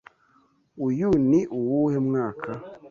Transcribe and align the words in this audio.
Uyu 0.87 1.09
ni 1.29 1.41
uwuhe 1.57 1.97
mwaka? 2.07 2.51